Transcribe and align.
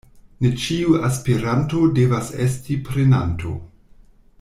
Ne 0.45 0.49
ĉiu 0.63 0.95
aspiranto 1.09 1.83
devas 2.01 2.33
esti 2.49 2.79
prenanto. 2.89 3.57